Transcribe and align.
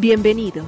Bienvenidos. 0.00 0.64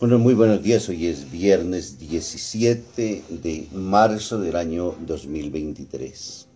Bueno, 0.00 0.18
muy 0.18 0.34
buenos 0.34 0.60
días. 0.60 0.88
Hoy 0.88 1.06
es 1.06 1.30
viernes 1.30 2.00
17 2.00 3.22
de 3.28 3.68
marzo 3.70 4.40
del 4.40 4.56
año 4.56 4.96
2023. 5.06 6.48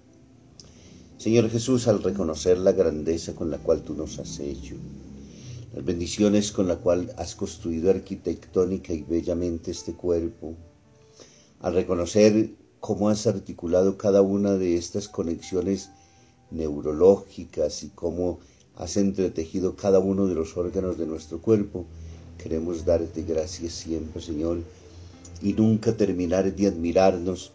Señor 1.19 1.49
Jesús, 1.51 1.87
al 1.87 2.03
reconocer 2.03 2.59
la 2.59 2.73
grandeza 2.73 3.33
con 3.37 3.53
la 3.53 3.59
cual 3.59 3.83
tú 3.83 3.95
nos 3.95 4.19
has 4.19 4.41
hecho, 4.41 4.75
las 5.75 5.85
bendiciones 5.85 6.53
con 6.53 6.69
la 6.69 6.77
cual 6.77 7.13
has 7.19 7.35
construido 7.35 7.91
arquitectónica 7.91 8.93
y 8.93 9.03
bellamente 9.03 9.71
este 9.71 9.95
cuerpo, 9.95 10.55
al 11.61 11.75
reconocer 11.75 12.51
cómo 12.81 13.09
has 13.09 13.27
articulado 13.27 13.99
cada 13.99 14.23
una 14.23 14.55
de 14.55 14.77
estas 14.77 15.09
conexiones 15.09 15.91
neurológicas 16.51 17.83
y 17.83 17.89
cómo 17.89 18.39
has 18.77 18.97
entretejido 18.97 19.77
cada 19.77 19.99
uno 19.99 20.27
de 20.27 20.35
los 20.35 20.57
órganos 20.57 20.97
de 20.99 21.07
nuestro 21.07 21.43
cuerpo, 21.43 21.87
Queremos 22.39 22.85
darte 22.85 23.23
gracias 23.23 23.73
siempre, 23.73 24.21
Señor, 24.21 24.59
y 25.43 25.53
nunca 25.55 25.97
terminar 25.97 26.55
de 26.55 26.67
admirarnos 26.67 27.53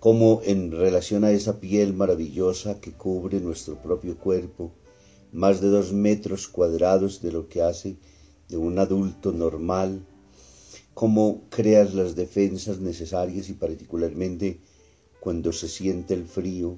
como 0.00 0.42
en 0.44 0.70
relación 0.70 1.24
a 1.24 1.30
esa 1.30 1.58
piel 1.58 1.94
maravillosa 1.94 2.80
que 2.80 2.92
cubre 2.92 3.40
nuestro 3.40 3.76
propio 3.76 4.16
cuerpo, 4.18 4.70
más 5.32 5.60
de 5.60 5.68
dos 5.68 5.92
metros 5.92 6.48
cuadrados 6.48 7.20
de 7.20 7.32
lo 7.32 7.48
que 7.48 7.62
hace 7.62 7.96
de 8.48 8.56
un 8.56 8.78
adulto 8.78 9.32
normal, 9.32 10.06
cómo 10.94 11.42
creas 11.50 11.94
las 11.94 12.16
defensas 12.16 12.80
necesarias 12.80 13.48
y 13.50 13.52
particularmente 13.52 14.60
cuando 15.20 15.52
se 15.52 15.68
siente 15.68 16.14
el 16.14 16.24
frío, 16.24 16.76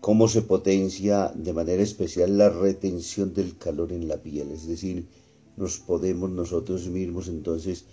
cómo 0.00 0.28
se 0.28 0.42
potencia 0.42 1.32
de 1.34 1.52
manera 1.52 1.82
especial 1.82 2.38
la 2.38 2.48
retención 2.48 3.34
del 3.34 3.58
calor 3.58 3.92
en 3.92 4.08
la 4.08 4.16
piel, 4.16 4.50
es 4.50 4.66
decir, 4.66 5.08
nos 5.56 5.78
podemos 5.78 6.30
nosotros 6.30 6.86
mismos 6.88 7.28
entonces 7.28 7.84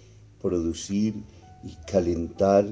producir 0.41 1.15
y 1.63 1.75
calentar 1.91 2.65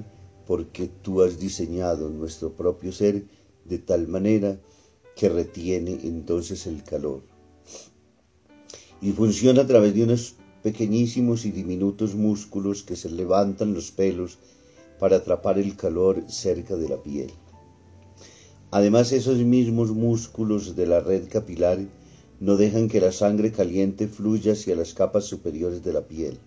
porque 0.45 0.88
tú 0.88 1.22
has 1.22 1.39
diseñado 1.39 2.09
nuestro 2.09 2.53
propio 2.53 2.91
ser 2.91 3.25
de 3.66 3.80
tal 3.80 4.08
manera 4.08 4.59
que 5.18 5.30
retiene 5.30 6.00
entonces 6.04 6.68
el 6.68 6.84
calor. 6.84 7.23
Y 9.02 9.12
funciona 9.12 9.64
a 9.64 9.68
través 9.68 9.96
de 9.96 10.04
unos 10.04 10.36
pequeñísimos 10.62 11.46
y 11.46 11.52
diminutos 11.52 12.16
músculos 12.16 12.84
que 12.84 12.96
se 12.96 13.09
levantan 13.09 13.74
los 13.74 13.92
pelos 13.92 14.38
para 15.00 15.18
atrapar 15.18 15.58
el 15.58 15.76
calor 15.76 16.24
cerca 16.28 16.76
de 16.76 16.90
la 16.90 16.97
piel. 16.97 17.31
Además, 18.69 19.12
esos 19.12 19.38
mismos 19.40 19.91
músculos 19.91 20.75
de 20.75 20.86
la 20.86 21.00
red 21.00 21.28
capilar 21.30 21.80
no 22.40 22.56
dejan 22.56 22.88
que 22.88 23.02
la 23.02 23.12
sangre 23.12 23.52
caliente 23.52 24.08
fluya 24.08 24.53
hacia 24.53 24.75
las 24.75 24.94
capas 24.94 25.25
superiores 25.25 25.84
de 25.84 25.94
la 25.94 26.02
piel. 26.02 26.38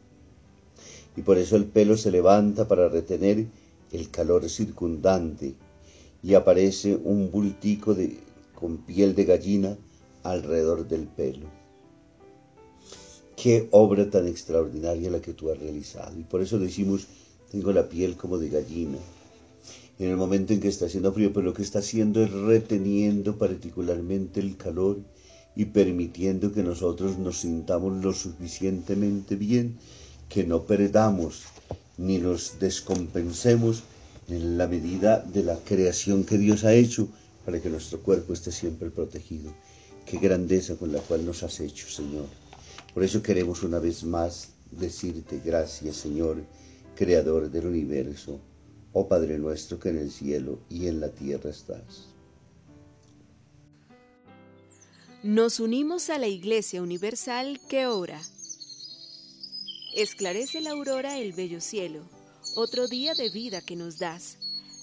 Y 1.17 1.23
por 1.23 1.39
eso 1.39 1.56
el 1.56 1.65
pelo 1.65 1.97
se 1.97 2.12
levanta 2.12 2.69
para 2.69 2.89
retener 2.89 3.47
el 3.91 4.11
calor 4.11 4.49
circundante 4.49 5.55
y 6.23 6.34
aparece 6.34 6.97
un 7.03 7.31
bultico 7.31 7.94
de, 7.94 8.19
con 8.60 8.78
piel 8.78 9.15
de 9.15 9.25
gallina 9.25 9.76
alrededor 10.22 10.87
del 10.87 11.06
pelo. 11.06 11.47
Qué 13.37 13.69
obra 13.71 14.10
tan 14.10 14.28
extraordinaria 14.28 15.10
la 15.10 15.22
que 15.22 15.32
tú 15.32 15.50
has 15.50 15.59
realizado. 15.59 16.19
Y 16.19 16.25
por 16.25 16.43
eso 16.43 16.59
decimos, 16.59 17.06
tengo 17.50 17.72
la 17.72 17.88
piel 17.88 18.16
como 18.16 18.37
de 18.37 18.50
gallina. 18.50 18.99
En 19.99 20.10
el 20.10 20.16
momento 20.16 20.53
en 20.53 20.60
que 20.60 20.69
está 20.69 20.87
haciendo 20.87 21.12
frío, 21.12 21.32
pero 21.32 21.47
lo 21.47 21.54
que 21.54 21.62
está 21.62 21.78
haciendo 21.78 22.22
es 22.22 22.31
reteniendo 22.32 23.38
particularmente 23.38 24.41
el 24.41 24.56
calor 24.56 24.99
y 25.56 25.66
permitiendo 25.66 26.53
que 26.53 26.62
nosotros 26.62 27.19
nos 27.19 27.38
sintamos 27.38 28.04
lo 28.04 28.12
suficientemente 28.12 29.37
bien 29.37 29.76
que 30.28 30.44
no 30.44 30.62
perdamos 30.62 31.43
ni 31.99 32.19
nos 32.19 32.59
descompensemos 32.60 33.82
en 34.28 34.56
la 34.56 34.69
medida 34.69 35.19
de 35.19 35.43
la 35.43 35.56
creación 35.56 36.25
que 36.25 36.38
Dios 36.38 36.65
ha 36.65 36.72
hecho 36.72 37.09
para 37.45 37.61
que 37.61 37.69
nuestro 37.69 38.01
cuerpo 38.01 38.33
esté 38.33 38.53
siempre 38.53 38.91
protegido. 38.91 39.53
Qué 40.06 40.19
grandeza 40.19 40.77
con 40.77 40.93
la 40.93 41.01
cual 41.01 41.25
nos 41.25 41.43
has 41.43 41.61
hecho, 41.61 41.89
Señor. 41.89 42.27
Por 42.93 43.05
eso 43.05 43.23
queremos 43.23 43.62
una 43.62 43.78
vez 43.78 44.03
más 44.05 44.49
decirte 44.71 45.41
gracias, 45.45 45.97
Señor, 45.97 46.43
Creador 46.97 47.50
del 47.50 47.67
universo, 47.67 48.41
oh 48.93 49.09
Padre 49.09 49.39
nuestro 49.39 49.79
que 49.79 49.89
en 49.91 49.99
el 49.99 50.11
cielo 50.11 50.59
y 50.69 50.87
en 50.87 51.00
la 51.00 51.09
tierra 51.11 51.50
estás. 51.50 52.09
Nos 55.23 55.61
unimos 55.61 56.11
a 56.11 56.19
la 56.19 56.29
Iglesia 56.29 56.83
Universal 56.83 57.61
que 57.69 57.87
ora. 57.87 58.21
Esclarece 59.95 60.61
la 60.61 60.71
aurora 60.71 61.19
el 61.19 61.33
bello 61.33 61.61
cielo, 61.61 62.00
otro 62.55 62.89
día 62.89 63.15
de 63.15 63.29
vida 63.29 63.61
que 63.61 63.77
nos 63.77 63.99
das. 63.99 64.40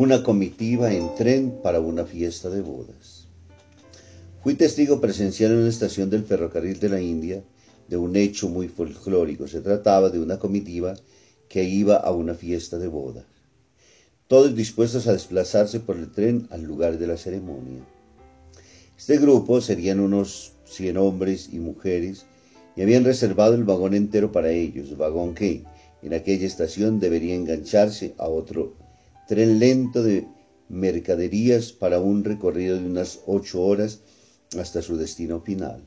Una 0.00 0.22
comitiva 0.22 0.94
en 0.94 1.12
tren 1.16 1.58
para 1.60 1.80
una 1.80 2.04
fiesta 2.04 2.48
de 2.50 2.60
bodas. 2.60 3.26
Fui 4.44 4.54
testigo 4.54 5.00
presencial 5.00 5.50
en 5.50 5.58
una 5.58 5.68
estación 5.68 6.08
del 6.08 6.22
ferrocarril 6.22 6.78
de 6.78 6.88
la 6.88 7.00
India 7.00 7.42
de 7.88 7.96
un 7.96 8.14
hecho 8.14 8.48
muy 8.48 8.68
folclórico. 8.68 9.48
Se 9.48 9.60
trataba 9.60 10.08
de 10.08 10.20
una 10.20 10.38
comitiva 10.38 10.94
que 11.48 11.64
iba 11.64 11.96
a 11.96 12.12
una 12.12 12.34
fiesta 12.34 12.78
de 12.78 12.86
bodas. 12.86 13.24
Todos 14.28 14.54
dispuestos 14.54 15.08
a 15.08 15.14
desplazarse 15.14 15.80
por 15.80 15.96
el 15.96 16.12
tren 16.12 16.46
al 16.50 16.62
lugar 16.62 16.96
de 16.96 17.06
la 17.08 17.16
ceremonia. 17.16 17.84
Este 18.96 19.18
grupo 19.18 19.60
serían 19.60 19.98
unos 19.98 20.52
100 20.66 20.96
hombres 20.96 21.48
y 21.52 21.58
mujeres 21.58 22.24
y 22.76 22.82
habían 22.82 23.02
reservado 23.02 23.56
el 23.56 23.64
vagón 23.64 23.94
entero 23.94 24.30
para 24.30 24.52
ellos, 24.52 24.96
vagón 24.96 25.34
que 25.34 25.64
En 26.02 26.14
aquella 26.14 26.46
estación 26.46 27.00
debería 27.00 27.34
engancharse 27.34 28.14
a 28.16 28.28
otro 28.28 28.76
tren 29.28 29.58
lento 29.58 30.02
de 30.02 30.26
mercaderías 30.70 31.72
para 31.72 32.00
un 32.00 32.24
recorrido 32.24 32.78
de 32.78 32.86
unas 32.86 33.20
ocho 33.26 33.62
horas 33.62 34.00
hasta 34.58 34.80
su 34.80 34.96
destino 34.96 35.42
final. 35.42 35.84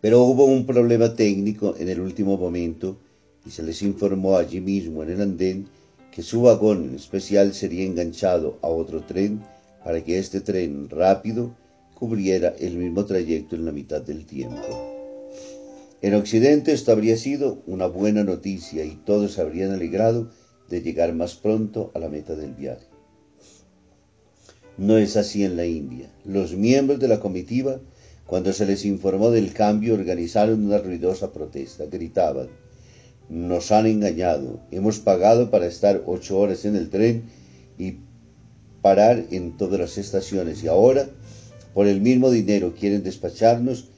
Pero 0.00 0.22
hubo 0.22 0.44
un 0.44 0.64
problema 0.64 1.14
técnico 1.16 1.74
en 1.76 1.88
el 1.88 2.00
último 2.00 2.36
momento 2.36 3.00
y 3.44 3.50
se 3.50 3.64
les 3.64 3.82
informó 3.82 4.36
allí 4.36 4.60
mismo 4.60 5.02
en 5.02 5.10
el 5.10 5.20
andén 5.20 5.66
que 6.12 6.22
su 6.22 6.42
vagón 6.42 6.94
especial 6.94 7.52
sería 7.52 7.84
enganchado 7.84 8.58
a 8.62 8.68
otro 8.68 9.02
tren 9.02 9.42
para 9.84 10.04
que 10.04 10.18
este 10.18 10.40
tren 10.40 10.88
rápido 10.88 11.56
cubriera 11.94 12.54
el 12.60 12.76
mismo 12.76 13.04
trayecto 13.06 13.56
en 13.56 13.64
la 13.64 13.72
mitad 13.72 14.02
del 14.02 14.24
tiempo. 14.24 14.92
En 16.00 16.14
Occidente 16.14 16.72
esto 16.72 16.92
habría 16.92 17.16
sido 17.16 17.62
una 17.66 17.86
buena 17.86 18.22
noticia 18.22 18.84
y 18.84 19.00
todos 19.04 19.40
habrían 19.40 19.72
alegrado 19.72 20.30
de 20.72 20.80
llegar 20.80 21.12
más 21.12 21.34
pronto 21.34 21.90
a 21.94 21.98
la 21.98 22.08
meta 22.08 22.34
del 22.34 22.54
viaje. 22.54 22.86
No 24.78 24.96
es 24.96 25.18
así 25.18 25.44
en 25.44 25.58
la 25.58 25.66
India. 25.66 26.10
Los 26.24 26.56
miembros 26.56 26.98
de 26.98 27.08
la 27.08 27.20
comitiva, 27.20 27.78
cuando 28.26 28.54
se 28.54 28.64
les 28.64 28.86
informó 28.86 29.30
del 29.30 29.52
cambio, 29.52 29.92
organizaron 29.92 30.64
una 30.64 30.78
ruidosa 30.78 31.30
protesta. 31.30 31.84
Gritaban, 31.84 32.48
nos 33.28 33.70
han 33.70 33.84
engañado, 33.84 34.60
hemos 34.70 34.98
pagado 34.98 35.50
para 35.50 35.66
estar 35.66 36.04
ocho 36.06 36.38
horas 36.38 36.64
en 36.64 36.76
el 36.76 36.88
tren 36.88 37.24
y 37.76 37.96
parar 38.80 39.26
en 39.30 39.58
todas 39.58 39.78
las 39.78 39.98
estaciones 39.98 40.64
y 40.64 40.68
ahora, 40.68 41.06
por 41.74 41.86
el 41.86 42.00
mismo 42.00 42.30
dinero, 42.30 42.72
quieren 42.80 43.02
despacharnos 43.02 43.88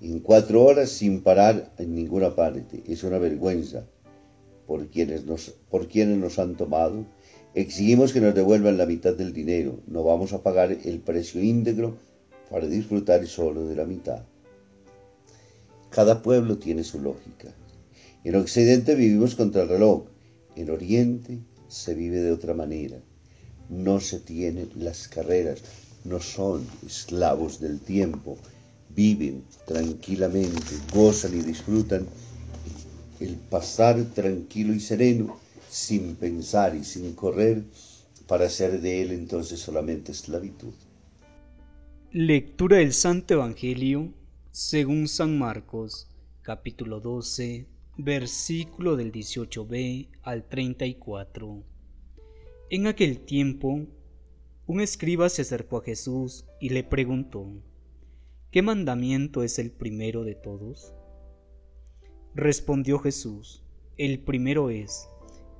en 0.00 0.18
cuatro 0.18 0.64
horas 0.64 0.90
sin 0.90 1.22
parar 1.22 1.70
en 1.78 1.94
ninguna 1.94 2.34
parte. 2.34 2.82
Es 2.88 3.04
una 3.04 3.18
vergüenza 3.18 3.86
por 4.66 4.88
quienes 4.88 5.24
nos, 5.24 5.54
por 5.70 5.88
quienes 5.88 6.18
nos 6.18 6.38
han 6.38 6.56
tomado. 6.56 7.06
Exigimos 7.54 8.12
que 8.12 8.20
nos 8.20 8.34
devuelvan 8.34 8.78
la 8.78 8.86
mitad 8.86 9.14
del 9.14 9.32
dinero. 9.32 9.80
No 9.86 10.02
vamos 10.02 10.32
a 10.32 10.42
pagar 10.42 10.72
el 10.72 11.00
precio 11.00 11.42
íntegro 11.42 11.96
para 12.50 12.66
disfrutar 12.66 13.26
solo 13.26 13.66
de 13.66 13.76
la 13.76 13.84
mitad. 13.84 14.24
Cada 15.90 16.22
pueblo 16.22 16.58
tiene 16.58 16.82
su 16.82 17.00
lógica. 17.00 17.54
En 18.24 18.36
Occidente 18.36 18.94
vivimos 18.94 19.34
contra 19.34 19.62
el 19.62 19.68
reloj. 19.68 20.04
En 20.56 20.70
Oriente 20.70 21.38
se 21.68 21.94
vive 21.94 22.20
de 22.20 22.32
otra 22.32 22.54
manera. 22.54 23.00
No 23.68 24.00
se 24.00 24.20
tienen 24.20 24.70
las 24.74 25.08
carreras, 25.08 25.62
no 26.04 26.20
son 26.20 26.66
esclavos 26.86 27.60
del 27.60 27.80
tiempo, 27.80 28.36
viven 28.94 29.44
tranquilamente, 29.66 30.76
gozan 30.92 31.34
y 31.38 31.42
disfrutan 31.42 32.06
el 33.20 33.36
pasar 33.36 34.02
tranquilo 34.14 34.72
y 34.74 34.80
sereno, 34.80 35.38
sin 35.68 36.16
pensar 36.16 36.74
y 36.74 36.84
sin 36.84 37.14
correr, 37.14 37.62
para 38.26 38.46
hacer 38.46 38.80
de 38.80 39.02
él 39.02 39.12
entonces 39.12 39.60
solamente 39.60 40.12
esclavitud. 40.12 40.72
Lectura 42.12 42.78
del 42.78 42.92
Santo 42.92 43.34
Evangelio 43.34 44.12
según 44.50 45.08
San 45.08 45.36
Marcos, 45.36 46.06
capítulo 46.42 47.00
12, 47.00 47.66
versículo 47.96 48.94
del 48.94 49.10
18b 49.10 50.10
al 50.22 50.48
34. 50.48 51.64
En 52.70 52.86
aquel 52.86 53.18
tiempo, 53.18 53.80
un 54.68 54.80
escriba 54.80 55.28
se 55.28 55.42
acercó 55.42 55.78
a 55.78 55.82
Jesús 55.82 56.44
y 56.60 56.68
le 56.68 56.84
preguntó, 56.84 57.48
¿qué 58.52 58.62
mandamiento 58.62 59.42
es 59.42 59.58
el 59.58 59.72
primero 59.72 60.22
de 60.22 60.36
todos? 60.36 60.94
Respondió 62.36 62.98
Jesús, 62.98 63.62
el 63.96 64.18
primero 64.18 64.68
es, 64.68 65.08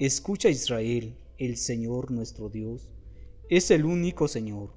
escucha 0.01 0.49
Israel, 0.49 1.17
el 1.39 1.57
Señor 1.57 2.11
nuestro 2.11 2.49
Dios, 2.49 2.91
es 3.49 3.71
el 3.71 3.85
único 3.85 4.27
Señor. 4.27 4.75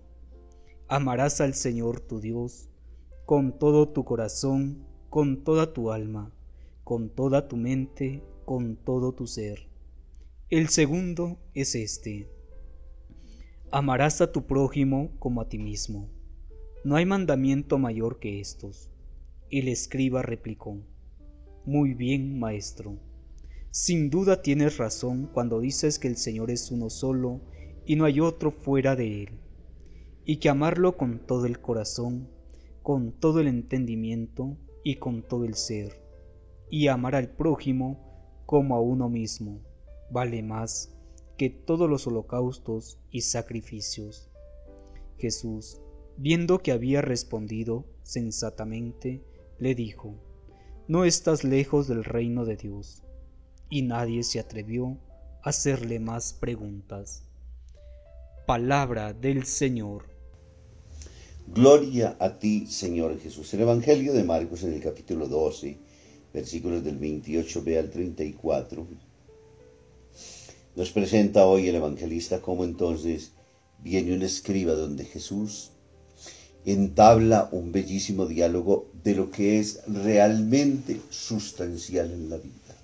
Amarás 0.88 1.42
al 1.42 1.56
Señor 1.56 2.00
tu 2.00 2.20
Dios 2.20 2.70
con 3.26 3.58
todo 3.58 3.90
tu 3.90 4.06
corazón, 4.06 4.86
con 5.10 5.44
toda 5.44 5.74
tu 5.74 5.92
alma, 5.92 6.32
con 6.84 7.10
toda 7.10 7.48
tu 7.48 7.58
mente, 7.58 8.22
con 8.46 8.76
todo 8.76 9.14
tu 9.14 9.26
ser. 9.26 9.68
El 10.52 10.70
segundo 10.70 11.40
es 11.56 11.74
este. 11.74 12.30
Amarás 13.72 14.22
a 14.22 14.32
tu 14.32 14.46
prójimo 14.46 15.10
como 15.18 15.42
a 15.42 15.50
ti 15.50 15.58
mismo. 15.58 16.12
No 16.84 16.96
hay 16.96 17.08
mandamiento 17.08 17.80
mayor 17.80 18.20
que 18.20 18.40
estos. 18.40 18.92
El 19.50 19.68
escriba 19.68 20.22
replicó, 20.22 20.78
Muy 21.68 21.96
bien, 21.96 22.40
maestro. 22.40 22.98
Sin 23.72 24.10
duda 24.10 24.42
tienes 24.42 24.78
razón 24.78 25.30
cuando 25.34 25.60
dices 25.60 26.00
que 26.00 26.08
el 26.08 26.16
Señor 26.16 26.50
es 26.50 26.72
uno 26.72 26.90
solo 26.90 27.42
y 27.86 27.98
no 27.98 28.06
hay 28.06 28.22
otro 28.22 28.52
fuera 28.52 28.96
de 28.96 29.24
él, 29.24 29.40
y 30.24 30.38
que 30.38 30.48
amarlo 30.48 30.96
con 30.96 31.20
todo 31.20 31.46
el 31.46 31.60
corazón, 31.60 32.30
con 32.84 33.12
todo 33.12 33.42
el 33.42 33.50
entendimiento 33.50 34.56
y 34.86 34.96
con 34.96 35.24
todo 35.24 35.44
el 35.44 35.56
ser, 35.56 36.02
y 36.70 36.88
amar 36.88 37.16
al 37.16 37.36
prójimo 37.36 38.42
como 38.46 38.74
a 38.74 38.80
uno 38.80 39.10
mismo, 39.10 39.60
vale 40.10 40.42
más 40.44 40.98
que 41.38 41.50
todos 41.50 41.90
los 41.90 42.08
holocaustos 42.08 42.98
y 43.12 43.20
sacrificios. 43.20 44.32
Jesús 45.18 45.82
viendo 46.16 46.60
que 46.60 46.72
había 46.72 47.02
respondido 47.02 47.86
sensatamente, 48.04 49.22
le 49.60 49.76
dijo, 49.76 50.16
No 50.90 51.04
estás 51.04 51.44
lejos 51.44 51.90
del 51.90 52.06
reino 52.06 52.46
de 52.46 52.56
Dios. 52.56 53.04
Y 53.70 53.82
nadie 53.82 54.24
se 54.24 54.40
atrevió 54.40 54.98
a 55.44 55.50
hacerle 55.50 56.00
más 56.00 56.32
preguntas. 56.32 57.24
Palabra 58.46 59.12
del 59.12 59.46
Señor. 59.46 60.06
Gloria 61.54 62.16
a 62.22 62.40
ti, 62.40 62.68
Señor 62.68 63.20
Jesús. 63.20 63.54
El 63.54 63.62
Evangelio 63.62 64.14
de 64.14 64.24
Marcos 64.24 64.64
en 64.64 64.76
el 64.76 64.82
capítulo 64.82 65.28
12, 65.28 65.78
versículos 66.34 66.82
del 66.86 66.98
28b 66.98 67.78
al 67.78 67.90
34, 67.90 68.88
nos 70.78 70.92
presenta 70.92 71.48
hoy 71.48 71.68
el 71.68 71.76
evangelista 71.76 72.42
cómo 72.42 72.64
entonces 72.64 73.34
viene 73.80 74.14
un 74.14 74.22
escriba 74.22 74.74
donde 74.74 75.04
Jesús 75.04 75.72
entabla 76.68 77.48
un 77.54 77.72
bellísimo 77.72 78.26
diálogo 78.26 78.90
de 79.02 79.16
lo 79.16 79.32
que 79.32 79.58
es 79.60 79.80
realmente 79.88 81.00
sustancial 81.10 82.12
en 82.12 82.30
la 82.30 82.38
vida. 82.38 82.76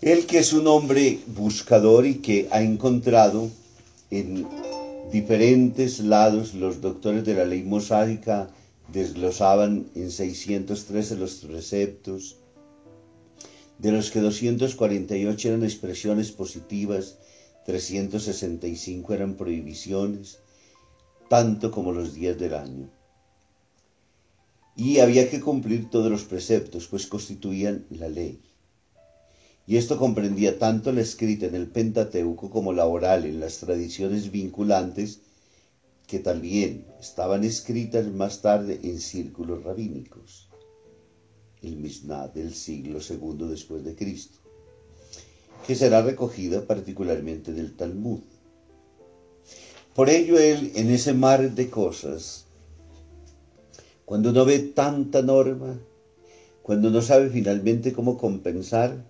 Él 0.00 0.24
que 0.24 0.38
es 0.38 0.54
un 0.54 0.66
hombre 0.68 1.18
buscador 1.26 2.06
y 2.06 2.16
que 2.16 2.48
ha 2.50 2.62
encontrado 2.62 3.50
en 4.10 4.46
diferentes 5.12 6.00
lados 6.00 6.54
los 6.54 6.80
doctores 6.80 7.26
de 7.26 7.34
la 7.34 7.44
ley 7.44 7.62
mosaica 7.62 8.48
desglosaban 8.90 9.86
en 9.94 10.10
613 10.10 11.16
los 11.16 11.34
preceptos, 11.34 12.36
de 13.78 13.92
los 13.92 14.10
que 14.10 14.20
248 14.20 15.48
eran 15.48 15.64
expresiones 15.64 16.32
positivas, 16.32 17.18
365 17.66 19.12
eran 19.12 19.34
prohibiciones, 19.34 20.38
tanto 21.32 21.70
como 21.70 21.92
los 21.92 22.12
días 22.12 22.36
del 22.36 22.52
año. 22.52 22.90
Y 24.76 24.98
había 24.98 25.30
que 25.30 25.40
cumplir 25.40 25.88
todos 25.88 26.10
los 26.10 26.24
preceptos, 26.24 26.88
pues 26.88 27.06
constituían 27.06 27.86
la 27.88 28.10
ley. 28.10 28.42
Y 29.66 29.78
esto 29.78 29.96
comprendía 29.96 30.58
tanto 30.58 30.92
la 30.92 31.00
escrita 31.00 31.46
en 31.46 31.54
el 31.54 31.68
Pentateuco 31.68 32.50
como 32.50 32.74
la 32.74 32.84
oral 32.84 33.24
en 33.24 33.40
las 33.40 33.56
tradiciones 33.56 34.30
vinculantes, 34.30 35.20
que 36.06 36.18
también 36.18 36.84
estaban 37.00 37.44
escritas 37.44 38.08
más 38.08 38.42
tarde 38.42 38.80
en 38.82 39.00
círculos 39.00 39.64
rabínicos, 39.64 40.50
el 41.62 41.78
Mishnah 41.78 42.28
del 42.28 42.52
siglo 42.52 42.98
II 43.00 43.48
después 43.48 43.82
de 43.84 43.96
Cristo, 43.96 44.38
que 45.66 45.76
será 45.76 46.02
recogida 46.02 46.66
particularmente 46.66 47.54
del 47.54 47.74
Talmud. 47.74 48.20
Por 49.94 50.08
ello 50.08 50.38
él, 50.38 50.72
en 50.74 50.90
ese 50.90 51.12
mar 51.12 51.50
de 51.50 51.68
cosas, 51.68 52.46
cuando 54.06 54.32
no 54.32 54.46
ve 54.46 54.58
tanta 54.58 55.20
norma, 55.20 55.78
cuando 56.62 56.88
no 56.88 57.02
sabe 57.02 57.28
finalmente 57.28 57.92
cómo 57.92 58.16
compensar, 58.16 59.04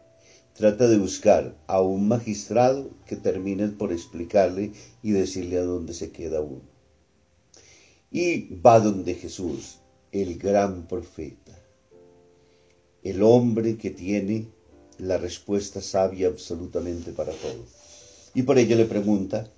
trata 0.54 0.88
de 0.88 0.98
buscar 0.98 1.56
a 1.68 1.80
un 1.80 2.08
magistrado 2.08 2.90
que 3.06 3.14
termine 3.14 3.68
por 3.68 3.92
explicarle 3.92 4.72
y 5.04 5.12
decirle 5.12 5.58
a 5.58 5.62
dónde 5.62 5.94
se 5.94 6.10
queda 6.10 6.40
uno. 6.40 6.62
Y 8.10 8.54
va 8.56 8.80
donde 8.80 9.14
Jesús, 9.14 9.78
el 10.10 10.36
gran 10.36 10.88
profeta, 10.88 11.56
el 13.04 13.22
hombre 13.22 13.76
que 13.76 13.90
tiene 13.90 14.48
la 14.98 15.16
respuesta 15.16 15.80
sabia 15.80 16.26
absolutamente 16.26 17.12
para 17.12 17.32
todo. 17.32 17.64
Y 18.34 18.42
por 18.42 18.58
ello 18.58 18.76
le 18.76 18.84
pregunta, 18.86 19.48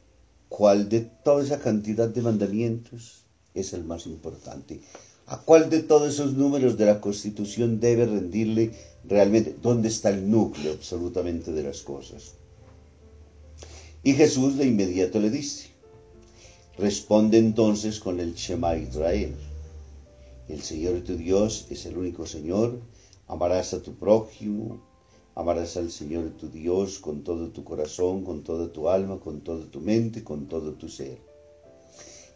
¿Cuál 0.57 0.89
de 0.89 1.01
toda 1.01 1.43
esa 1.43 1.59
cantidad 1.59 2.09
de 2.09 2.23
mandamientos 2.23 3.25
es 3.55 3.73
el 3.73 3.83
más 3.83 4.07
importante? 4.07 4.81
¿A 5.27 5.41
cuál 5.41 5.69
de 5.69 5.83
todos 5.83 6.15
esos 6.15 6.35
números 6.35 6.79
de 6.79 6.87
la 6.87 7.01
Constitución 7.01 7.81
debe 7.81 8.07
rendirle 8.07 8.71
realmente? 9.03 9.57
¿Dónde 9.61 9.89
está 9.89 10.11
el 10.11 10.31
núcleo 10.31 10.73
absolutamente 10.73 11.51
de 11.51 11.65
las 11.65 11.81
cosas? 11.83 12.35
Y 14.05 14.13
Jesús 14.13 14.57
de 14.57 14.67
inmediato 14.67 15.19
le 15.19 15.31
dice, 15.31 15.71
responde 16.79 17.39
entonces 17.39 17.99
con 17.99 18.21
el 18.21 18.37
Shema 18.37 18.77
Israel. 18.77 19.35
El 20.49 20.63
Señor 20.63 21.01
tu 21.01 21.17
Dios 21.17 21.67
es 21.69 21.85
el 21.85 21.99
único 21.99 22.27
Señor, 22.27 22.79
amarás 23.27 23.75
a 23.75 23.83
tu 23.83 23.95
prójimo, 23.95 24.81
amarás 25.35 25.77
al 25.77 25.91
Señor 25.91 26.31
tu 26.31 26.49
Dios 26.49 26.99
con 26.99 27.23
todo 27.23 27.49
tu 27.49 27.65
corazón, 27.65 28.25
con 28.25 28.43
toda 28.43 28.73
tu 28.73 28.89
alma, 28.89 29.19
con 29.19 29.41
toda 29.41 29.65
tu 29.67 29.81
mente, 29.81 30.23
con 30.23 30.47
todo 30.47 30.75
tu 30.75 30.89
ser. 30.89 31.19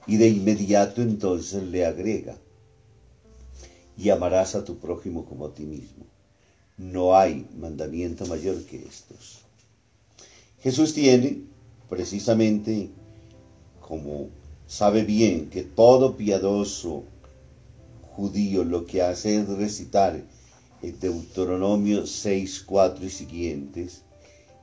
Y 0.06 0.16
de 0.16 0.28
inmediato 0.28 1.02
entonces 1.02 1.62
le 1.64 1.84
agrega, 1.84 2.38
y 3.96 4.10
amarás 4.10 4.54
a 4.54 4.64
tu 4.64 4.78
prójimo 4.78 5.24
como 5.24 5.46
a 5.46 5.54
ti 5.54 5.64
mismo. 5.64 6.04
No 6.76 7.16
hay 7.16 7.46
mandamiento 7.58 8.24
mayor 8.26 8.62
que 8.64 8.76
estos. 8.76 9.40
Jesús 10.60 10.94
tiene, 10.94 11.42
precisamente, 11.88 12.90
como 13.80 14.28
sabe 14.66 15.02
bien 15.02 15.50
que 15.50 15.62
todo 15.62 16.16
piadoso 16.16 17.04
judío 18.02 18.64
lo 18.64 18.86
que 18.86 19.02
hace 19.02 19.40
es 19.40 19.48
recitar 19.48 20.22
Deuteronomio 20.82 22.06
6, 22.06 22.64
4 22.66 23.04
y 23.04 23.10
siguientes, 23.10 24.02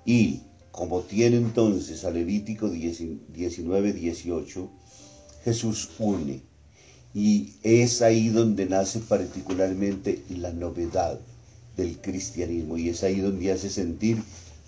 y 0.05 0.41
como 0.71 1.01
tiene 1.01 1.37
entonces 1.37 2.03
a 2.03 2.11
Levítico 2.11 2.69
19, 2.69 3.93
18, 3.93 4.69
Jesús 5.45 5.89
une. 5.99 6.41
Y 7.13 7.53
es 7.63 8.01
ahí 8.01 8.27
donde 8.27 8.65
nace 8.65 8.99
particularmente 8.99 10.21
la 10.29 10.51
novedad 10.51 11.17
del 11.77 11.97
cristianismo. 12.01 12.77
Y 12.77 12.89
es 12.89 13.03
ahí 13.03 13.21
donde 13.21 13.53
hace 13.53 13.69
sentir 13.69 14.21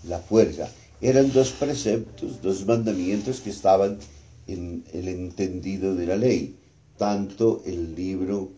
la 0.04 0.18
fuerza. 0.18 0.70
Eran 1.02 1.30
dos 1.30 1.50
preceptos, 1.50 2.40
dos 2.40 2.64
mandamientos 2.64 3.40
que 3.40 3.50
estaban 3.50 3.98
en 4.46 4.84
el 4.94 5.08
entendido 5.08 5.94
de 5.94 6.06
la 6.06 6.16
ley, 6.16 6.56
tanto 6.96 7.62
el 7.66 7.94
libro 7.94 8.52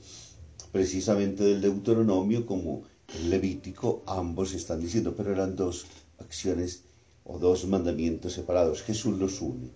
precisamente 0.73 1.45
del 1.45 1.61
Deuteronomio 1.61 2.47
como 2.47 2.83
el 3.19 3.31
Levítico, 3.31 4.03
ambos 4.07 4.55
están 4.55 4.81
diciendo, 4.81 5.15
pero 5.17 5.33
eran 5.33 5.57
dos 5.57 5.87
acciones 6.19 6.85
o 7.25 7.39
dos 7.39 7.67
mandamientos 7.67 8.33
separados. 8.35 8.83
Jesús 8.83 9.19
los 9.19 9.41
une. 9.41 9.71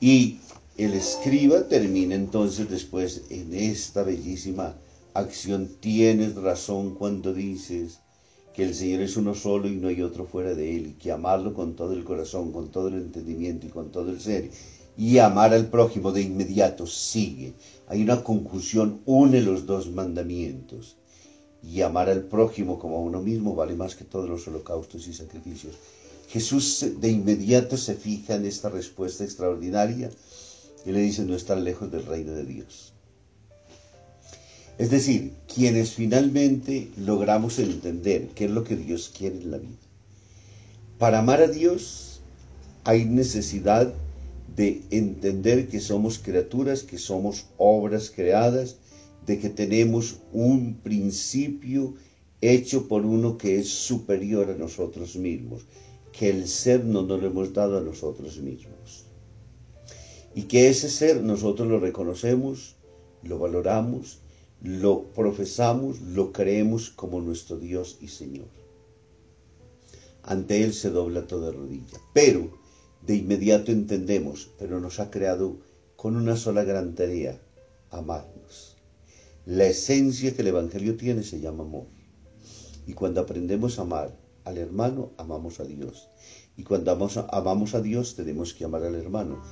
Y 0.00 0.38
el 0.76 0.94
escriba 0.94 1.68
termina 1.68 2.14
entonces 2.14 2.70
después 2.70 3.24
en 3.30 3.52
esta 3.52 4.02
bellísima 4.02 4.76
acción. 5.14 5.68
Tienes 5.80 6.34
razón 6.36 6.94
cuando 6.94 7.34
dices 7.34 7.98
que 8.54 8.64
el 8.64 8.74
Señor 8.74 9.02
es 9.02 9.16
uno 9.16 9.34
solo 9.34 9.68
y 9.68 9.76
no 9.76 9.88
hay 9.88 10.02
otro 10.02 10.24
fuera 10.24 10.54
de 10.54 10.76
Él, 10.76 10.86
y 10.88 10.92
que 10.92 11.12
amarlo 11.12 11.54
con 11.54 11.76
todo 11.76 11.92
el 11.92 12.04
corazón, 12.04 12.52
con 12.52 12.70
todo 12.70 12.88
el 12.88 12.94
entendimiento 12.94 13.66
y 13.66 13.70
con 13.70 13.90
todo 13.92 14.10
el 14.10 14.20
ser, 14.20 14.50
y 15.00 15.16
amar 15.16 15.54
al 15.54 15.70
prójimo 15.70 16.12
de 16.12 16.20
inmediato 16.20 16.86
sigue. 16.86 17.54
Hay 17.86 18.02
una 18.02 18.22
conjunción, 18.22 19.00
une 19.06 19.40
los 19.40 19.64
dos 19.64 19.90
mandamientos. 19.90 20.98
Y 21.62 21.80
amar 21.80 22.10
al 22.10 22.24
prójimo 22.24 22.78
como 22.78 22.98
a 22.98 23.00
uno 23.00 23.22
mismo 23.22 23.54
vale 23.54 23.74
más 23.76 23.94
que 23.94 24.04
todos 24.04 24.28
los 24.28 24.46
holocaustos 24.46 25.08
y 25.08 25.14
sacrificios. 25.14 25.76
Jesús 26.28 26.84
de 27.00 27.08
inmediato 27.08 27.78
se 27.78 27.94
fija 27.94 28.34
en 28.34 28.44
esta 28.44 28.68
respuesta 28.68 29.24
extraordinaria 29.24 30.10
y 30.84 30.92
le 30.92 31.00
dice 31.00 31.24
no 31.24 31.34
estar 31.34 31.56
lejos 31.56 31.90
del 31.90 32.04
reino 32.04 32.32
de 32.32 32.44
Dios. 32.44 32.92
Es 34.76 34.90
decir, 34.90 35.32
quienes 35.54 35.94
finalmente 35.94 36.90
logramos 36.98 37.58
entender 37.58 38.28
qué 38.34 38.44
es 38.44 38.50
lo 38.50 38.64
que 38.64 38.76
Dios 38.76 39.10
quiere 39.16 39.38
en 39.38 39.50
la 39.50 39.56
vida. 39.56 39.78
Para 40.98 41.20
amar 41.20 41.40
a 41.40 41.48
Dios 41.48 42.20
hay 42.84 43.06
necesidad 43.06 43.94
de 44.60 44.82
entender 44.90 45.68
que 45.68 45.80
somos 45.80 46.18
criaturas, 46.18 46.82
que 46.82 46.98
somos 46.98 47.46
obras 47.56 48.12
creadas, 48.14 48.76
de 49.24 49.38
que 49.38 49.48
tenemos 49.48 50.18
un 50.34 50.74
principio 50.82 51.94
hecho 52.42 52.86
por 52.86 53.06
uno 53.06 53.38
que 53.38 53.58
es 53.58 53.70
superior 53.70 54.50
a 54.50 54.58
nosotros 54.64 55.16
mismos, 55.16 55.62
que 56.12 56.28
el 56.28 56.46
ser 56.46 56.84
no 56.84 57.00
nos 57.00 57.22
lo 57.22 57.28
hemos 57.28 57.54
dado 57.54 57.78
a 57.78 57.80
nosotros 57.80 58.36
mismos 58.36 59.06
y 60.34 60.42
que 60.42 60.68
ese 60.68 60.90
ser 60.90 61.22
nosotros 61.22 61.66
lo 61.66 61.80
reconocemos, 61.80 62.76
lo 63.22 63.38
valoramos, 63.38 64.18
lo 64.62 65.04
profesamos, 65.04 66.02
lo 66.02 66.32
creemos 66.32 66.90
como 66.90 67.22
nuestro 67.22 67.56
Dios 67.56 67.96
y 68.02 68.08
Señor. 68.08 68.48
Ante 70.22 70.62
Él 70.62 70.74
se 70.74 70.90
dobla 70.90 71.26
toda 71.26 71.50
rodilla, 71.50 71.98
pero 72.12 72.59
de 73.06 73.16
inmediato 73.16 73.72
entendemos, 73.72 74.50
pero 74.58 74.80
nos 74.80 75.00
ha 75.00 75.10
creado 75.10 75.58
con 75.96 76.16
una 76.16 76.36
sola 76.36 76.64
gran 76.64 76.94
tarea, 76.94 77.40
amarnos. 77.90 78.76
La 79.46 79.66
esencia 79.66 80.34
que 80.34 80.42
el 80.42 80.48
Evangelio 80.48 80.96
tiene 80.96 81.22
se 81.22 81.40
llama 81.40 81.64
amor. 81.64 81.86
Y 82.86 82.92
cuando 82.92 83.20
aprendemos 83.20 83.78
a 83.78 83.82
amar 83.82 84.18
al 84.44 84.58
hermano, 84.58 85.12
amamos 85.16 85.60
a 85.60 85.64
Dios. 85.64 86.08
Y 86.56 86.64
cuando 86.64 86.92
amamos 86.92 87.74
a 87.74 87.80
Dios, 87.80 88.16
tenemos 88.16 88.52
que 88.54 88.64
amar 88.64 88.84
al 88.84 88.94
hermano. 88.94 89.42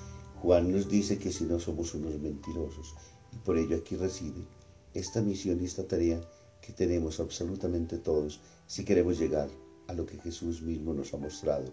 Juan 0.42 0.70
nos 0.70 0.88
dice 0.88 1.18
que 1.18 1.32
si 1.32 1.44
no 1.44 1.58
somos 1.58 1.94
unos 1.94 2.18
mentirosos, 2.20 2.94
y 3.32 3.36
por 3.38 3.58
ello 3.58 3.76
aquí 3.76 3.96
reside 3.96 4.46
esta 4.94 5.20
misión 5.20 5.60
y 5.60 5.64
esta 5.64 5.86
tarea 5.86 6.20
que 6.60 6.72
tenemos 6.72 7.20
absolutamente 7.20 7.98
todos 7.98 8.40
si 8.66 8.84
queremos 8.84 9.18
llegar 9.18 9.48
a 9.86 9.94
lo 9.94 10.06
que 10.06 10.18
Jesús 10.18 10.62
mismo 10.62 10.92
nos 10.94 11.14
ha 11.14 11.16
mostrado. 11.16 11.72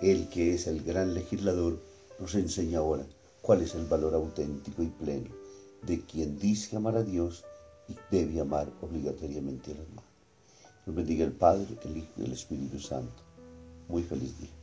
Él 0.00 0.28
que 0.28 0.54
es 0.54 0.66
el 0.66 0.82
gran 0.82 1.14
legislador 1.14 1.78
nos 2.18 2.34
enseña 2.34 2.78
ahora 2.78 3.06
cuál 3.42 3.62
es 3.62 3.74
el 3.74 3.86
valor 3.86 4.14
auténtico 4.14 4.82
y 4.82 4.88
pleno 4.88 5.30
de 5.82 6.00
quien 6.02 6.38
dice 6.38 6.76
amar 6.76 6.96
a 6.96 7.02
Dios 7.02 7.44
y 7.88 7.96
debe 8.10 8.40
amar 8.40 8.70
obligatoriamente 8.80 9.72
al 9.72 9.78
hermano. 9.78 10.08
Nos 10.86 10.96
bendiga 10.96 11.24
el 11.24 11.32
Padre, 11.32 11.66
el 11.84 11.96
Hijo 11.96 12.12
y 12.18 12.24
el 12.24 12.32
Espíritu 12.32 12.78
Santo. 12.78 13.22
Muy 13.88 14.02
feliz 14.02 14.38
día. 14.38 14.59